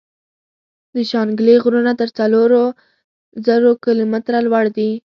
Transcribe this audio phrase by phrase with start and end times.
[0.95, 2.49] د شانګلې غرونه تر څلور
[3.45, 5.01] زرو کلو ميتره لوړ دي ـ